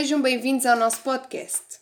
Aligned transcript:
Sejam 0.00 0.22
bem-vindos 0.22 0.64
ao 0.64 0.78
nosso 0.78 1.02
podcast. 1.02 1.78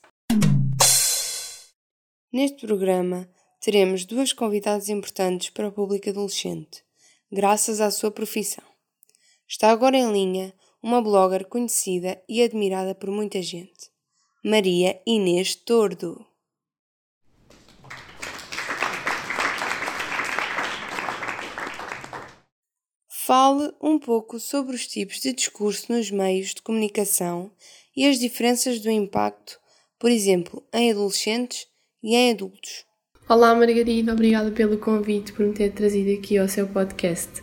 Neste 2.33 2.67
programa 2.67 3.31
teremos 3.61 4.05
duas 4.05 4.33
convidadas 4.33 4.89
importantes 4.89 5.51
para 5.51 5.69
o 5.69 5.73
público 5.73 6.11
adolescente, 6.11 6.83
graças 7.31 7.81
à 7.81 7.93
sua 7.93 8.11
profissão. 8.11 8.65
Está 9.47 9.71
agora 9.71 9.97
em 9.97 10.11
linha 10.11 10.53
uma 10.83 11.01
blogger 11.01 11.47
conhecida 11.47 12.21
e 12.29 12.43
admirada 12.43 12.93
por 12.93 13.09
muita 13.09 13.41
gente, 13.41 13.89
Maria 14.45 15.01
Inês 15.07 15.55
Tordo. 15.55 16.27
Fale 23.29 23.73
um 23.81 23.97
pouco 23.97 24.41
sobre 24.41 24.75
os 24.75 24.89
tipos 24.89 25.21
de 25.21 25.33
discurso 25.33 25.93
nos 25.93 26.11
meios 26.11 26.55
de 26.55 26.63
comunicação 26.63 27.53
e 27.99 28.07
as 28.07 28.21
diferenças 28.21 28.79
do 28.79 28.89
impacto, 28.89 29.59
por 29.99 30.09
exemplo, 30.09 30.63
em 30.73 30.93
adolescentes 30.93 31.67
e 32.01 32.15
em 32.15 32.31
adultos. 32.31 32.85
Olá 33.29 33.53
Margarida, 33.57 34.13
obrigada 34.13 34.53
pelo 34.53 34.79
convite, 34.79 35.33
por 35.33 35.45
me 35.45 35.53
ter 35.53 35.73
trazido 35.73 36.13
aqui 36.13 36.39
ao 36.39 36.47
seu 36.47 36.69
podcast. 36.69 37.43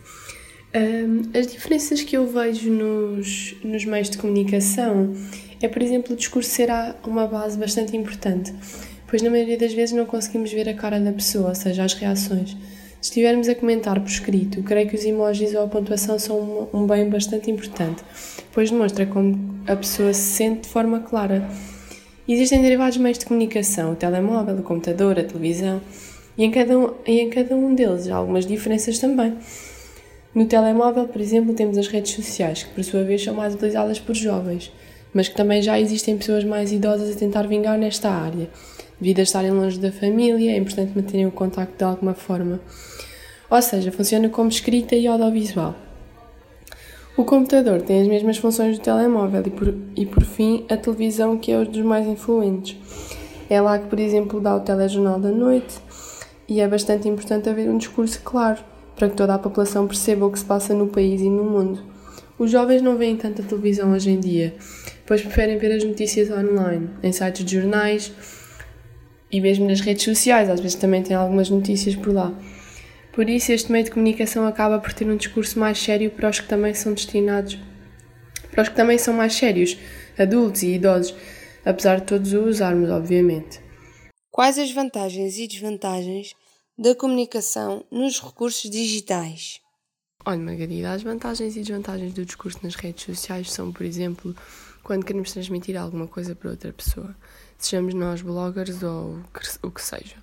Um, 0.74 1.38
as 1.38 1.48
diferenças 1.48 2.04
que 2.04 2.16
eu 2.16 2.26
vejo 2.26 2.72
nos, 2.72 3.54
nos 3.66 3.84
meios 3.84 4.10
de 4.10 4.18
comunicação 4.18 5.14
é, 5.62 5.68
por 5.68 5.82
exemplo, 5.82 6.14
o 6.14 6.16
discurso 6.16 6.50
será 6.50 6.96
uma 7.06 7.28
base 7.28 7.58
bastante 7.58 7.98
importante, 7.98 8.54
pois 9.10 9.22
na 9.22 9.30
maioria 9.30 9.58
das 9.58 9.74
vezes 9.74 9.94
não 9.94 10.06
conseguimos 10.06 10.54
ver 10.54 10.70
a 10.70 10.74
cara 10.74 11.02
da 11.02 11.12
pessoa, 11.12 11.50
ou 11.50 11.56
seja, 11.56 11.84
as 11.84 11.96
reações. 11.96 12.52
Se 13.02 13.10
estivermos 13.10 13.50
a 13.50 13.56
comentar 13.56 14.00
por 14.00 14.10
escrito, 14.10 14.64
creio 14.64 14.88
que 14.88 14.96
os 14.96 15.04
emojis 15.04 15.54
ou 15.54 15.64
a 15.64 15.68
pontuação 15.68 16.18
são 16.18 16.70
um 16.74 16.88
bem 16.88 17.10
bastante 17.10 17.52
importante, 17.52 18.02
pois 18.54 18.72
demonstra 18.72 19.06
como 19.06 19.55
a 19.68 19.76
pessoa 19.76 20.14
se 20.14 20.22
sente 20.22 20.62
de 20.62 20.70
forma 20.70 21.00
clara. 21.00 21.48
Existem 22.28 22.62
derivados 22.62 22.98
meios 22.98 23.18
de 23.18 23.26
comunicação, 23.26 23.94
o 23.94 23.96
telemóvel, 23.96 24.56
o 24.56 24.64
computador, 24.64 25.18
a 25.20 25.24
televisão, 25.24 25.82
e 26.38 26.44
em 26.44 26.52
cada 26.52 26.78
um, 26.78 26.94
e 27.06 27.20
em 27.20 27.30
cada 27.30 27.56
um 27.56 27.74
deles 27.74 28.08
há 28.08 28.16
algumas 28.16 28.46
diferenças 28.46 29.00
também. 29.00 29.36
No 30.34 30.46
telemóvel, 30.46 31.08
por 31.08 31.22
exemplo, 31.22 31.54
temos 31.54 31.78
as 31.78 31.88
redes 31.88 32.12
sociais, 32.12 32.64
que 32.64 32.74
por 32.74 32.84
sua 32.84 33.04
vez 33.04 33.24
são 33.24 33.34
mais 33.34 33.54
utilizadas 33.54 34.00
por 34.00 34.14
jovens, 34.14 34.72
mas 35.14 35.30
que 35.30 35.36
também 35.36 35.62
já 35.62 35.80
existem 35.80 36.18
pessoas 36.18 36.44
mais 36.44 36.72
idosas 36.72 37.16
a 37.16 37.18
tentar 37.18 37.48
vingar 37.48 37.78
nesta 37.78 38.10
área. 38.10 38.50
Devido 39.00 39.20
a 39.20 39.24
estarem 39.24 39.52
longe 39.52 39.80
da 39.80 39.92
família, 39.92 40.52
é 40.52 40.58
importante 40.58 40.92
manterem 40.96 41.26
o 41.26 41.32
contacto 41.32 41.78
de 41.78 41.84
alguma 41.84 42.14
forma. 42.14 42.60
Ou 43.50 43.62
seja, 43.62 43.92
funciona 43.92 44.30
como 44.30 44.50
escrita 44.50 44.96
e 44.96 45.08
audiovisual. 45.08 45.85
O 47.18 47.24
computador 47.24 47.82
tem 47.82 48.02
as 48.02 48.08
mesmas 48.10 48.38
funções 48.38 48.78
do 48.78 48.84
telemóvel 48.84 49.42
e 49.46 49.50
por, 49.50 49.74
e, 49.96 50.06
por 50.06 50.24
fim, 50.26 50.66
a 50.68 50.76
televisão, 50.76 51.38
que 51.38 51.50
é 51.50 51.58
um 51.58 51.64
dos 51.64 51.82
mais 51.82 52.06
influentes. 52.06 52.76
É 53.50 53.62
lá 53.62 53.80
que, 53.80 53.88
por 53.88 54.00
exemplo, 54.02 54.42
dá 54.42 54.54
o 54.54 54.60
telejornal 54.60 55.18
da 55.18 55.32
noite 55.32 55.76
e 56.46 56.60
é 56.60 56.68
bastante 56.68 57.08
importante 57.08 57.50
haver 57.50 57.70
um 57.70 57.78
discurso 57.78 58.20
claro 58.22 58.60
para 58.98 59.08
que 59.08 59.16
toda 59.16 59.34
a 59.34 59.40
população 59.40 59.88
perceba 59.88 60.26
o 60.26 60.32
que 60.32 60.40
se 60.40 60.46
passa 60.46 60.74
no 60.74 60.88
país 60.88 61.22
e 61.22 61.30
no 61.30 61.46
mundo. 61.46 61.80
Os 62.38 62.52
jovens 62.52 62.82
não 62.82 62.98
veem 62.98 63.16
tanta 63.16 63.42
televisão 63.42 63.94
hoje 63.94 64.10
em 64.10 64.20
dia, 64.20 64.54
pois 65.06 65.22
preferem 65.22 65.58
ver 65.58 65.72
as 65.72 65.86
notícias 65.86 66.30
online, 66.30 66.90
em 67.02 67.14
sites 67.14 67.46
de 67.46 67.62
jornais 67.62 68.12
e 69.32 69.40
mesmo 69.40 69.66
nas 69.68 69.80
redes 69.80 70.04
sociais, 70.04 70.50
às 70.50 70.60
vezes 70.60 70.76
também 70.76 71.02
tem 71.02 71.16
algumas 71.16 71.50
notícias 71.50 71.96
por 71.96 72.14
lá. 72.14 72.34
Por 73.16 73.30
isso, 73.30 73.54
este 73.54 73.72
meio 73.72 73.86
de 73.86 73.92
comunicação 73.92 74.46
acaba 74.46 74.78
por 74.78 74.92
ter 74.92 75.08
um 75.08 75.16
discurso 75.16 75.58
mais 75.58 75.80
sério 75.80 76.12
para 76.12 76.30
os 76.30 76.42
que 76.42 76.50
também 76.50 76.74
são 76.74 76.94
destinados, 76.94 77.58
para 78.52 78.64
os 78.64 78.68
que 78.68 78.76
também 78.76 78.98
são 78.98 79.14
mais 79.14 79.34
sérios, 79.34 79.78
adultos 80.20 80.64
e 80.64 80.74
idosos, 80.74 81.16
apesar 81.64 82.02
de 82.02 82.08
todos 82.08 82.34
o 82.34 82.44
usarmos, 82.44 82.90
obviamente. 82.90 83.62
Quais 84.30 84.60
as 84.60 84.70
vantagens 84.70 85.38
e 85.38 85.48
desvantagens 85.48 86.36
da 86.78 86.94
comunicação 86.94 87.86
nos 87.90 88.20
recursos 88.20 88.70
digitais? 88.70 89.62
Olha, 90.26 90.40
Margarida, 90.40 90.92
as 90.92 91.02
vantagens 91.02 91.56
e 91.56 91.62
desvantagens 91.62 92.12
do 92.12 92.26
discurso 92.26 92.60
nas 92.64 92.76
redes 92.76 93.06
sociais 93.06 93.50
são, 93.50 93.72
por 93.72 93.86
exemplo, 93.86 94.36
quando 94.84 95.06
queremos 95.06 95.32
transmitir 95.32 95.78
alguma 95.78 96.06
coisa 96.06 96.36
para 96.36 96.50
outra 96.50 96.74
pessoa, 96.74 97.16
sejamos 97.58 97.94
nós 97.94 98.22
bloggers 98.22 98.84
ou 98.84 99.22
o 99.64 99.72
que 99.72 99.82
seja. 99.82 100.18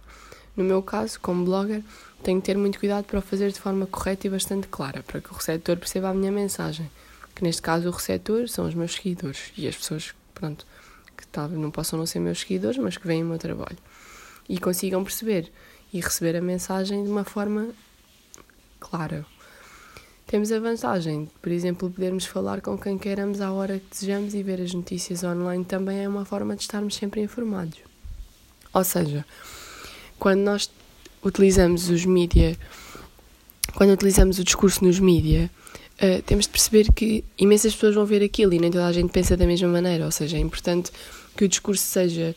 No 0.55 0.63
meu 0.63 0.83
caso, 0.83 1.19
como 1.19 1.47
blogger, 1.47 1.83
tenho 2.23 2.41
que 2.41 2.47
ter 2.47 2.57
muito 2.57 2.79
cuidado 2.79 3.05
para 3.05 3.19
o 3.19 3.23
fazer 3.23 3.53
de 3.53 3.61
forma 3.61 3.87
correta 3.87 4.27
e 4.27 4.31
bastante 4.31 4.69
clara, 4.69 5.03
para 5.03 5.21
que 5.21 5.31
o 5.31 5.35
receptor 5.35 5.77
perceba 5.77 6.09
a 6.09 6.15
minha 6.15 6.33
mensagem. 6.33 6.91
Que 7.35 7.43
neste 7.43 7.61
caso 7.61 7.89
o 7.89 7.91
receptor 7.91 8.49
são 8.49 8.67
os 8.67 8.75
meus 8.75 8.95
seguidores 8.95 9.53
e 9.57 9.67
as 9.67 9.77
pessoas, 9.77 10.15
pronto, 10.35 10.67
que 11.17 11.27
talvez 11.27 11.61
não 11.61 11.71
possam 11.71 11.99
não 11.99 12.07
ser 12.07 12.21
meus 12.21 12.41
seguidores, 12.41 12.79
mas 12.79 12.97
que 12.97 13.07
veem 13.07 13.23
o 13.23 13.27
meu 13.27 13.39
trabalho. 13.39 13.79
E 14.49 14.59
consigam 14.59 15.03
perceber 15.03 15.51
e 15.93 16.01
receber 16.01 16.37
a 16.37 16.41
mensagem 16.41 17.05
de 17.05 17.11
uma 17.11 17.25
forma 17.25 17.71
clara. 18.79 19.27
Temos 20.27 20.51
a 20.51 20.59
vantagem 20.59 21.29
por 21.41 21.53
exemplo, 21.53 21.91
podermos 21.91 22.25
falar 22.25 22.61
com 22.61 22.79
quem 22.79 22.97
queiramos 22.97 23.41
à 23.41 23.53
hora 23.53 23.79
que 23.79 23.91
desejamos 23.91 24.35
e 24.35 24.43
ver 24.43 24.61
as 24.61 24.73
notícias 24.73 25.23
online 25.25 25.65
também 25.65 26.05
é 26.05 26.09
uma 26.09 26.25
forma 26.25 26.57
de 26.57 26.63
estarmos 26.63 26.95
sempre 26.95 27.21
informados. 27.21 27.79
Ou 28.73 28.85
seja, 28.85 29.27
quando 30.19 30.41
nós 30.41 30.71
utilizamos 31.25 31.89
os 31.89 32.05
mídia, 32.05 32.57
quando 33.75 33.93
utilizamos 33.93 34.39
o 34.39 34.45
discurso 34.45 34.85
nos 34.85 34.99
mídia, 34.99 35.51
uh, 36.03 36.23
temos 36.23 36.47
de 36.47 36.51
perceber 36.51 36.93
que 36.93 37.25
imensas 37.39 37.75
pessoas 37.75 37.95
vão 37.95 38.05
ver 38.05 38.23
aquilo 38.23 38.53
e 38.53 38.59
nem 38.59 38.71
toda 38.71 38.87
a 38.87 38.93
gente 38.93 39.11
pensa 39.11 39.37
da 39.37 39.47
mesma 39.47 39.69
maneira, 39.69 40.05
ou 40.05 40.11
seja, 40.11 40.37
é 40.37 40.41
importante 40.41 40.91
que 41.37 41.45
o 41.45 41.49
discurso 41.49 41.85
seja 41.85 42.35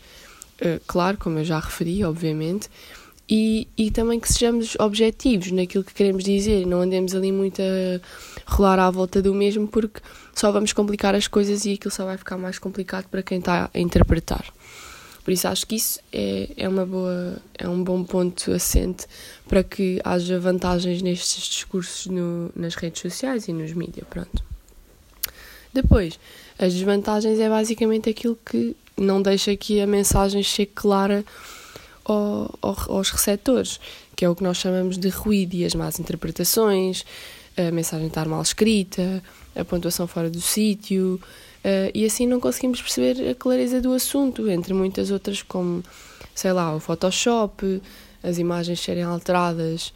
uh, 0.61 0.81
claro, 0.87 1.17
como 1.17 1.39
eu 1.39 1.45
já 1.45 1.59
referi, 1.59 2.03
obviamente, 2.03 2.69
e, 3.27 3.67
e 3.75 3.89
também 3.89 4.19
que 4.19 4.31
sejamos 4.31 4.75
objetivos 4.79 5.51
naquilo 5.51 5.83
que 5.83 5.93
queremos 5.93 6.23
dizer, 6.23 6.65
não 6.67 6.81
andemos 6.81 7.15
ali 7.15 7.31
muito 7.31 7.59
a 7.59 7.99
rolar 8.45 8.77
à 8.77 8.91
volta 8.91 9.19
do 9.21 9.33
mesmo, 9.33 9.67
porque 9.67 9.99
só 10.33 10.51
vamos 10.51 10.73
complicar 10.73 11.15
as 11.15 11.27
coisas 11.27 11.65
e 11.65 11.73
aquilo 11.73 11.91
só 11.91 12.05
vai 12.05 12.17
ficar 12.17 12.37
mais 12.37 12.59
complicado 12.59 13.07
para 13.09 13.23
quem 13.23 13.39
está 13.39 13.69
a 13.73 13.79
interpretar. 13.79 14.45
Por 15.25 15.31
isso 15.31 15.47
acho 15.47 15.65
que 15.65 15.75
isso 15.75 15.99
é, 16.13 16.49
é, 16.55 16.69
uma 16.69 16.85
boa, 16.85 17.37
é 17.57 17.67
um 17.67 17.83
bom 17.83 18.03
ponto 18.03 18.51
assente 18.51 19.07
para 19.49 19.63
que 19.63 19.99
haja 20.03 20.39
vantagens 20.39 21.01
nestes 21.01 21.47
discursos 21.47 22.05
no, 22.05 22.51
nas 22.55 22.75
redes 22.75 23.01
sociais 23.01 23.47
e 23.47 23.51
nos 23.51 23.73
mídias, 23.73 24.05
pronto. 24.07 24.43
Depois, 25.73 26.19
as 26.59 26.73
desvantagens 26.75 27.39
é 27.39 27.49
basicamente 27.49 28.07
aquilo 28.07 28.37
que 28.45 28.75
não 28.95 29.19
deixa 29.19 29.55
que 29.57 29.81
a 29.81 29.87
mensagem 29.87 30.43
chegue 30.43 30.73
clara 30.75 31.25
ao, 32.05 32.53
ao, 32.61 32.77
aos 32.91 33.09
receptores, 33.09 33.79
que 34.15 34.23
é 34.23 34.29
o 34.29 34.35
que 34.35 34.43
nós 34.43 34.57
chamamos 34.57 34.95
de 34.95 35.09
ruído 35.09 35.55
e 35.55 35.65
as 35.65 35.73
más 35.73 35.99
interpretações, 35.99 37.03
a 37.57 37.71
mensagem 37.71 38.07
estar 38.07 38.27
mal 38.27 38.43
escrita, 38.43 39.23
a 39.55 39.65
pontuação 39.65 40.05
fora 40.05 40.29
do 40.29 40.39
sítio, 40.39 41.19
Uh, 41.65 41.89
e 41.95 42.05
assim 42.05 42.27
não 42.27 42.39
conseguimos 42.39 42.79
perceber 42.79 43.27
a 43.27 43.33
clareza 43.33 43.81
do 43.81 43.91
assunto, 43.91 44.47
entre 44.47 44.71
muitas 44.71 45.09
outras, 45.09 45.41
como, 45.41 45.83
sei 46.35 46.53
lá, 46.53 46.75
o 46.75 46.79
Photoshop, 46.79 47.81
as 48.21 48.37
imagens 48.37 48.79
serem 48.79 49.01
alteradas, 49.01 49.91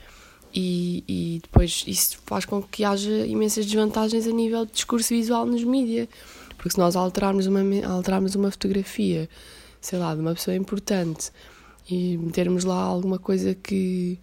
e, 0.51 1.03
e 1.07 1.39
depois 1.43 1.83
isso 1.85 2.17
faz 2.25 2.43
com 2.43 2.59
que 2.59 2.83
haja 2.83 3.27
imensas 3.27 3.67
desvantagens 3.67 4.25
a 4.25 4.31
nível 4.31 4.65
de 4.65 4.71
discurso 4.71 5.09
visual 5.09 5.45
nos 5.45 5.63
mídias. 5.63 6.07
Porque 6.57 6.71
se 6.71 6.79
nós 6.79 6.95
alterarmos 6.95 7.45
uma, 7.45 7.61
alterarmos 7.87 8.33
uma 8.33 8.49
fotografia, 8.49 9.29
sei 9.79 9.99
lá, 9.99 10.15
de 10.15 10.21
uma 10.21 10.33
pessoa 10.33 10.55
importante 10.55 11.31
e 11.89 12.17
metermos 12.17 12.63
lá 12.63 12.81
alguma 12.81 13.19
coisa 13.19 13.53
que, 13.53 14.17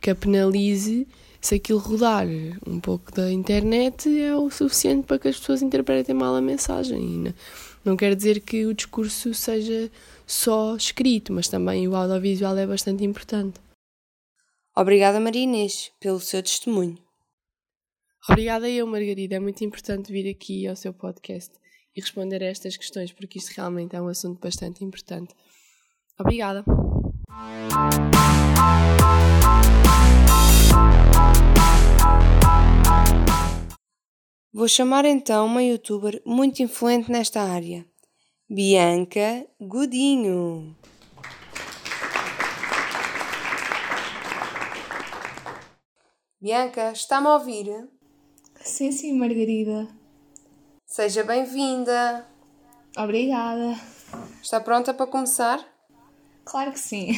que 0.00 0.10
a 0.10 0.14
penalize, 0.14 1.08
se 1.42 1.56
aquilo 1.56 1.80
rodar 1.80 2.26
um 2.64 2.78
pouco 2.78 3.10
da 3.10 3.30
internet 3.30 4.08
é 4.20 4.34
o 4.34 4.48
suficiente 4.48 5.06
para 5.06 5.18
que 5.18 5.26
as 5.26 5.38
pessoas 5.38 5.60
interpretem 5.60 6.14
mal 6.14 6.36
a 6.36 6.40
mensagem. 6.40 7.26
E 7.26 7.34
não 7.84 7.96
quer 7.96 8.14
dizer 8.14 8.40
que 8.40 8.64
o 8.64 8.72
discurso 8.72 9.34
seja 9.34 9.90
só 10.24 10.76
escrito, 10.76 11.32
mas 11.32 11.48
também 11.48 11.88
o 11.88 11.96
audiovisual 11.96 12.56
é 12.56 12.64
bastante 12.64 13.04
importante. 13.04 13.60
Obrigada, 14.74 15.18
Maria 15.18 15.42
Inês, 15.42 15.90
pelo 15.98 16.20
seu 16.20 16.40
testemunho. 16.42 16.96
Obrigada 18.30 18.70
eu, 18.70 18.86
Margarida. 18.86 19.34
É 19.34 19.40
muito 19.40 19.64
importante 19.64 20.12
vir 20.12 20.30
aqui 20.30 20.68
ao 20.68 20.76
seu 20.76 20.94
podcast 20.94 21.52
e 21.94 22.00
responder 22.00 22.40
a 22.40 22.46
estas 22.46 22.76
questões, 22.76 23.12
porque 23.12 23.38
isto 23.38 23.50
realmente 23.56 23.96
é 23.96 24.00
um 24.00 24.06
assunto 24.06 24.40
bastante 24.40 24.84
importante. 24.84 25.34
Obrigada. 26.18 26.64
Vou 34.62 34.68
chamar 34.68 35.04
então 35.04 35.46
uma 35.46 35.60
youtuber 35.60 36.22
muito 36.24 36.62
influente 36.62 37.10
nesta 37.10 37.42
área, 37.42 37.84
Bianca 38.48 39.44
Godinho. 39.60 40.76
Bianca, 46.40 46.92
está-me 46.92 47.26
a 47.26 47.34
ouvir? 47.34 47.88
Sim, 48.60 48.92
sim, 48.92 49.18
Margarida. 49.18 49.88
Seja 50.86 51.24
bem-vinda. 51.24 52.24
Obrigada. 52.96 53.74
Está 54.40 54.60
pronta 54.60 54.94
para 54.94 55.08
começar? 55.08 55.58
Claro 56.44 56.70
que 56.70 56.78
sim. 56.78 57.08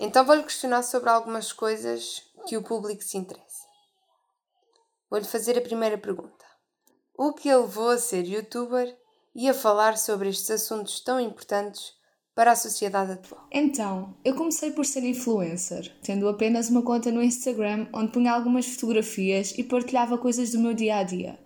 Então 0.00 0.24
vou-lhe 0.24 0.42
questionar 0.42 0.82
sobre 0.84 1.10
algumas 1.10 1.52
coisas 1.52 2.22
que 2.46 2.56
o 2.56 2.62
público 2.62 3.04
se 3.04 3.18
interessa. 3.18 3.66
Vou-lhe 5.10 5.26
fazer 5.26 5.58
a 5.58 5.60
primeira 5.60 5.98
pergunta. 5.98 6.45
O 7.18 7.32
que 7.32 7.48
a 7.48 7.56
levou 7.56 7.88
a 7.88 7.96
ser 7.96 8.26
youtuber 8.26 8.94
e 9.34 9.48
a 9.48 9.54
falar 9.54 9.96
sobre 9.96 10.28
estes 10.28 10.50
assuntos 10.50 11.00
tão 11.00 11.18
importantes 11.18 11.94
para 12.34 12.52
a 12.52 12.56
sociedade 12.56 13.12
atual? 13.12 13.48
Então, 13.50 14.14
eu 14.22 14.34
comecei 14.34 14.70
por 14.70 14.84
ser 14.84 15.02
influencer, 15.02 15.90
tendo 16.02 16.28
apenas 16.28 16.68
uma 16.68 16.82
conta 16.82 17.10
no 17.10 17.22
Instagram 17.22 17.86
onde 17.94 18.12
punha 18.12 18.32
algumas 18.32 18.66
fotografias 18.66 19.54
e 19.56 19.64
partilhava 19.64 20.18
coisas 20.18 20.50
do 20.50 20.58
meu 20.58 20.74
dia 20.74 20.96
a 20.98 21.02
dia. 21.02 21.38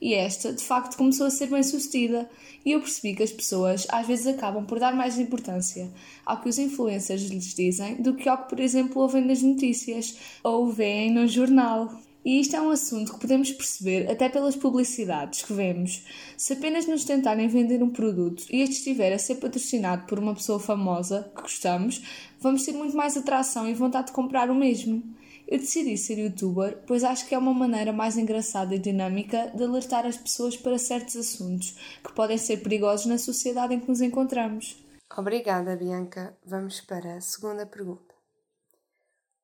E 0.00 0.14
esta, 0.14 0.52
de 0.52 0.62
facto, 0.62 0.96
começou 0.96 1.26
a 1.26 1.30
ser 1.30 1.48
bem 1.48 1.62
sucedida, 1.64 2.30
e 2.64 2.70
eu 2.70 2.80
percebi 2.80 3.16
que 3.16 3.24
as 3.24 3.32
pessoas 3.32 3.84
às 3.90 4.06
vezes 4.06 4.28
acabam 4.28 4.64
por 4.64 4.78
dar 4.78 4.94
mais 4.94 5.18
importância 5.18 5.92
ao 6.24 6.40
que 6.40 6.48
os 6.48 6.56
influencers 6.56 7.22
lhes 7.22 7.52
dizem 7.52 8.00
do 8.00 8.14
que 8.14 8.28
ao 8.28 8.44
que, 8.44 8.50
por 8.50 8.60
exemplo, 8.60 9.02
ouvem 9.02 9.24
nas 9.24 9.42
notícias 9.42 10.16
ou 10.44 10.70
veem 10.70 11.10
no 11.10 11.26
jornal. 11.26 12.05
E 12.26 12.40
isto 12.40 12.56
é 12.56 12.60
um 12.60 12.70
assunto 12.70 13.12
que 13.12 13.20
podemos 13.20 13.52
perceber 13.52 14.10
até 14.10 14.28
pelas 14.28 14.56
publicidades 14.56 15.42
que 15.42 15.52
vemos. 15.52 16.04
Se 16.36 16.54
apenas 16.54 16.84
nos 16.84 17.04
tentarem 17.04 17.46
vender 17.46 17.80
um 17.84 17.90
produto 17.90 18.44
e 18.50 18.62
este 18.62 18.78
estiver 18.78 19.12
a 19.12 19.18
ser 19.18 19.36
patrocinado 19.36 20.08
por 20.08 20.18
uma 20.18 20.34
pessoa 20.34 20.58
famosa 20.58 21.30
que 21.36 21.42
gostamos, 21.42 22.02
vamos 22.40 22.64
ter 22.64 22.72
muito 22.72 22.96
mais 22.96 23.16
atração 23.16 23.68
e 23.68 23.74
vontade 23.74 24.08
de 24.08 24.12
comprar 24.12 24.50
o 24.50 24.56
mesmo. 24.56 25.04
Eu 25.46 25.60
decidi 25.60 25.96
ser 25.96 26.18
youtuber, 26.18 26.82
pois 26.84 27.04
acho 27.04 27.28
que 27.28 27.34
é 27.36 27.38
uma 27.38 27.54
maneira 27.54 27.92
mais 27.92 28.18
engraçada 28.18 28.74
e 28.74 28.78
dinâmica 28.80 29.52
de 29.54 29.62
alertar 29.62 30.04
as 30.04 30.16
pessoas 30.16 30.56
para 30.56 30.78
certos 30.78 31.16
assuntos 31.16 31.76
que 32.02 32.12
podem 32.12 32.38
ser 32.38 32.56
perigosos 32.56 33.06
na 33.06 33.18
sociedade 33.18 33.72
em 33.72 33.78
que 33.78 33.88
nos 33.88 34.00
encontramos. 34.00 34.84
Obrigada, 35.16 35.76
Bianca. 35.76 36.36
Vamos 36.44 36.80
para 36.80 37.18
a 37.18 37.20
segunda 37.20 37.64
pergunta. 37.64 38.16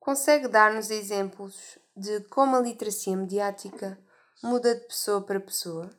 Consegue 0.00 0.48
dar-nos 0.48 0.90
exemplos 0.90 1.80
de 1.96 2.20
como 2.30 2.56
a 2.56 2.60
literacia 2.60 3.16
mediática 3.16 3.98
muda 4.42 4.74
de 4.74 4.86
pessoa 4.86 5.20
para 5.20 5.40
pessoa? 5.40 5.90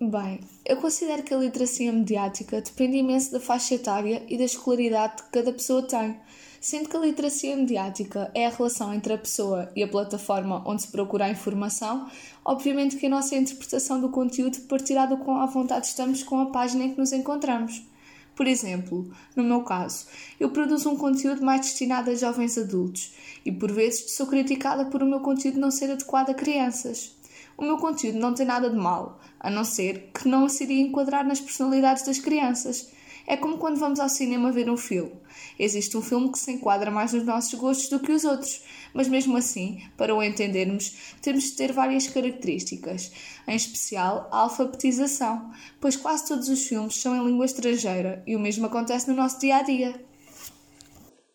Bem, 0.00 0.40
eu 0.64 0.78
considero 0.78 1.22
que 1.22 1.32
a 1.32 1.38
literacia 1.38 1.92
mediática 1.92 2.60
depende 2.60 2.96
imenso 2.96 3.30
da 3.30 3.38
faixa 3.38 3.74
etária 3.74 4.24
e 4.28 4.36
da 4.36 4.44
escolaridade 4.44 5.22
que 5.22 5.30
cada 5.30 5.52
pessoa 5.52 5.86
tem, 5.86 6.20
sendo 6.60 6.88
que 6.88 6.96
a 6.96 7.00
literacia 7.00 7.56
mediática 7.56 8.30
é 8.34 8.46
a 8.46 8.50
relação 8.50 8.92
entre 8.92 9.12
a 9.12 9.18
pessoa 9.18 9.70
e 9.76 9.82
a 9.82 9.88
plataforma 9.88 10.62
onde 10.66 10.82
se 10.82 10.88
procura 10.90 11.26
a 11.26 11.30
informação, 11.30 12.10
obviamente 12.44 12.96
que 12.96 13.06
a 13.06 13.10
nossa 13.10 13.36
interpretação 13.36 14.00
do 14.00 14.10
conteúdo 14.10 14.60
partirá 14.62 15.06
do 15.06 15.18
quão 15.18 15.40
à 15.40 15.46
vontade 15.46 15.86
estamos 15.86 16.22
com 16.24 16.40
a 16.40 16.50
página 16.50 16.84
em 16.84 16.92
que 16.94 16.98
nos 16.98 17.12
encontramos. 17.12 17.91
Por 18.34 18.46
exemplo, 18.46 19.10
no 19.36 19.42
meu 19.42 19.62
caso, 19.62 20.06
eu 20.40 20.50
produzo 20.50 20.90
um 20.90 20.96
conteúdo 20.96 21.44
mais 21.44 21.60
destinado 21.60 22.10
a 22.10 22.14
jovens 22.14 22.56
adultos 22.56 23.12
e 23.44 23.52
por 23.52 23.70
vezes 23.70 24.16
sou 24.16 24.26
criticada 24.26 24.86
por 24.86 25.02
o 25.02 25.06
meu 25.06 25.20
conteúdo 25.20 25.60
não 25.60 25.70
ser 25.70 25.90
adequado 25.90 26.30
a 26.30 26.34
crianças. 26.34 27.14
O 27.56 27.62
meu 27.62 27.76
conteúdo 27.76 28.18
não 28.18 28.32
tem 28.32 28.46
nada 28.46 28.70
de 28.70 28.76
mal, 28.76 29.20
a 29.38 29.50
não 29.50 29.64
ser 29.64 30.10
que 30.14 30.26
não 30.28 30.48
se 30.48 30.64
iria 30.64 30.82
enquadrar 30.82 31.26
nas 31.26 31.40
personalidades 31.40 32.04
das 32.04 32.18
crianças. 32.18 32.90
É 33.26 33.36
como 33.36 33.58
quando 33.58 33.78
vamos 33.78 34.00
ao 34.00 34.08
cinema 34.08 34.52
ver 34.52 34.68
um 34.68 34.76
filme. 34.76 35.20
Existe 35.58 35.96
um 35.96 36.02
filme 36.02 36.30
que 36.30 36.38
se 36.38 36.52
enquadra 36.52 36.90
mais 36.90 37.12
nos 37.12 37.24
nossos 37.24 37.54
gostos 37.54 37.88
do 37.88 38.00
que 38.00 38.12
os 38.12 38.24
outros, 38.24 38.64
mas 38.92 39.08
mesmo 39.08 39.36
assim, 39.36 39.82
para 39.96 40.14
o 40.14 40.22
entendermos, 40.22 41.16
temos 41.22 41.44
de 41.44 41.52
ter 41.52 41.72
várias 41.72 42.08
características, 42.08 43.12
em 43.46 43.56
especial 43.56 44.28
a 44.30 44.38
alfabetização, 44.38 45.52
pois 45.80 45.96
quase 45.96 46.26
todos 46.26 46.48
os 46.48 46.66
filmes 46.66 46.96
são 46.96 47.16
em 47.16 47.24
língua 47.24 47.44
estrangeira 47.44 48.22
e 48.26 48.34
o 48.34 48.40
mesmo 48.40 48.66
acontece 48.66 49.08
no 49.08 49.16
nosso 49.16 49.38
dia 49.38 49.56
a 49.56 49.62
dia. 49.62 50.04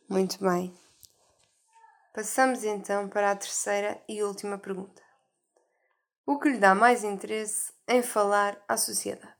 Muito 0.09 0.37
bem. 0.43 0.73
Passamos 2.13 2.63
então 2.63 3.07
para 3.07 3.31
a 3.31 3.35
terceira 3.35 4.01
e 4.09 4.23
última 4.23 4.57
pergunta. 4.57 5.01
O 6.25 6.39
que 6.39 6.49
lhe 6.49 6.57
dá 6.57 6.73
mais 6.73 7.03
interesse 7.03 7.71
em 7.87 8.01
falar 8.01 8.57
à 8.67 8.75
sociedade? 8.75 9.36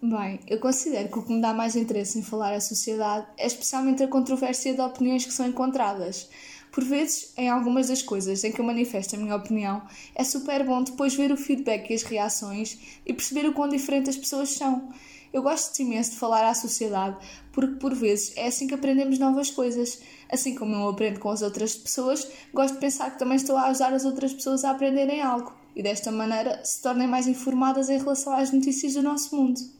Bem, 0.00 0.38
eu 0.46 0.60
considero 0.60 1.08
que 1.08 1.18
o 1.18 1.22
que 1.24 1.32
me 1.32 1.40
dá 1.40 1.52
mais 1.52 1.74
interesse 1.74 2.16
em 2.16 2.22
falar 2.22 2.52
à 2.52 2.60
sociedade 2.60 3.26
é 3.36 3.48
especialmente 3.48 4.00
a 4.00 4.06
controvérsia 4.06 4.72
de 4.72 4.80
opiniões 4.80 5.24
que 5.24 5.32
são 5.32 5.48
encontradas. 5.48 6.28
Por 6.70 6.84
vezes, 6.84 7.32
em 7.36 7.48
algumas 7.48 7.88
das 7.88 8.00
coisas 8.00 8.44
em 8.44 8.52
que 8.52 8.60
eu 8.60 8.64
manifesto 8.64 9.16
a 9.16 9.18
minha 9.18 9.34
opinião, 9.34 9.82
é 10.14 10.22
super 10.22 10.64
bom 10.64 10.84
depois 10.84 11.16
ver 11.16 11.32
o 11.32 11.36
feedback 11.36 11.90
e 11.90 11.94
as 11.94 12.04
reações 12.04 12.78
e 13.04 13.12
perceber 13.12 13.48
o 13.48 13.52
quão 13.52 13.68
diferentes 13.68 14.10
as 14.10 14.16
pessoas 14.16 14.50
são. 14.50 14.88
Eu 15.32 15.42
gosto 15.42 15.76
imenso 15.82 16.12
de 16.12 16.18
falar 16.18 16.48
à 16.48 16.54
sociedade 16.54 17.16
porque, 17.50 17.74
por 17.80 17.92
vezes, 17.92 18.32
é 18.36 18.46
assim 18.46 18.68
que 18.68 18.74
aprendemos 18.74 19.18
novas 19.18 19.50
coisas. 19.50 20.00
Assim 20.30 20.54
como 20.54 20.76
eu 20.76 20.88
aprendo 20.90 21.18
com 21.18 21.28
as 21.28 21.42
outras 21.42 21.74
pessoas, 21.74 22.24
gosto 22.54 22.74
de 22.74 22.80
pensar 22.80 23.10
que 23.10 23.18
também 23.18 23.36
estou 23.36 23.56
a 23.56 23.64
ajudar 23.64 23.92
as 23.92 24.04
outras 24.04 24.32
pessoas 24.32 24.64
a 24.64 24.70
aprenderem 24.70 25.20
algo 25.20 25.52
e, 25.74 25.82
desta 25.82 26.12
maneira, 26.12 26.64
se 26.64 26.80
tornem 26.80 27.08
mais 27.08 27.26
informadas 27.26 27.90
em 27.90 27.98
relação 27.98 28.32
às 28.32 28.52
notícias 28.52 28.94
do 28.94 29.02
nosso 29.02 29.34
mundo. 29.34 29.77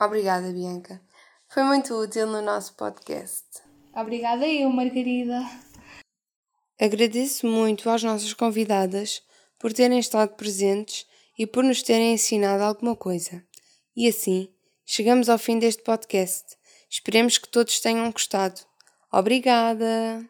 Obrigada, 0.00 0.52
Bianca. 0.52 1.00
Foi 1.48 1.62
muito 1.62 1.94
útil 1.94 2.26
no 2.26 2.42
nosso 2.42 2.74
podcast. 2.74 3.44
Obrigada 3.94 4.46
eu, 4.46 4.68
Margarida. 4.70 5.40
Agradeço 6.78 7.46
muito 7.46 7.88
às 7.88 8.02
nossas 8.02 8.34
convidadas 8.34 9.22
por 9.58 9.72
terem 9.72 9.98
estado 9.98 10.34
presentes 10.36 11.06
e 11.38 11.46
por 11.46 11.64
nos 11.64 11.82
terem 11.82 12.12
ensinado 12.12 12.62
alguma 12.62 12.94
coisa. 12.94 13.42
E 13.96 14.06
assim, 14.06 14.52
chegamos 14.84 15.30
ao 15.30 15.38
fim 15.38 15.58
deste 15.58 15.82
podcast. 15.82 16.56
Esperemos 16.90 17.38
que 17.38 17.48
todos 17.48 17.80
tenham 17.80 18.10
gostado. 18.10 18.60
Obrigada! 19.10 20.28